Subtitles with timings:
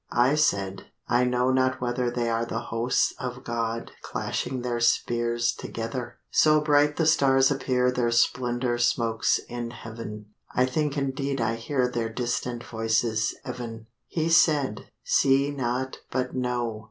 [0.11, 5.53] I said, 'I know not whether They are the hosts of God Clashing their spears
[5.53, 6.17] together.
[6.31, 10.25] So bright the stars appear Their splendour smokes in heav'n;
[10.55, 16.79] I think indeed I hear Their distant voices ev'n.' He said, 'See not but know.